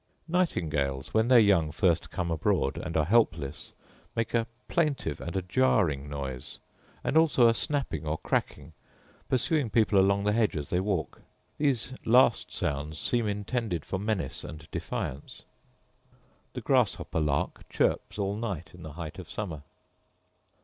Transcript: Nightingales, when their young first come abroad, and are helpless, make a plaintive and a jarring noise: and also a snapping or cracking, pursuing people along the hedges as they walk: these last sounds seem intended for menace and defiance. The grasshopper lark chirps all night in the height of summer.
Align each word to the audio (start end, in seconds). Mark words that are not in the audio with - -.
Nightingales, 0.27 1.13
when 1.13 1.27
their 1.27 1.37
young 1.37 1.71
first 1.71 2.09
come 2.09 2.31
abroad, 2.31 2.75
and 2.75 2.97
are 2.97 3.05
helpless, 3.05 3.71
make 4.15 4.33
a 4.33 4.47
plaintive 4.67 5.21
and 5.21 5.35
a 5.35 5.43
jarring 5.43 6.09
noise: 6.09 6.57
and 7.03 7.15
also 7.15 7.47
a 7.47 7.53
snapping 7.53 8.07
or 8.07 8.17
cracking, 8.17 8.73
pursuing 9.29 9.69
people 9.69 9.99
along 9.99 10.23
the 10.23 10.31
hedges 10.33 10.61
as 10.65 10.69
they 10.71 10.79
walk: 10.79 11.21
these 11.59 11.93
last 12.03 12.51
sounds 12.51 12.97
seem 12.97 13.27
intended 13.27 13.85
for 13.85 13.99
menace 13.99 14.43
and 14.43 14.67
defiance. 14.71 15.43
The 16.53 16.61
grasshopper 16.61 17.19
lark 17.19 17.69
chirps 17.69 18.17
all 18.17 18.35
night 18.35 18.71
in 18.73 18.81
the 18.81 18.93
height 18.93 19.19
of 19.19 19.29
summer. 19.29 19.61